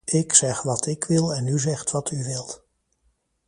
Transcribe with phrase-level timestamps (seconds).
[0.05, 2.65] Ik zeg wat ik wil en u zegt wat u wilt.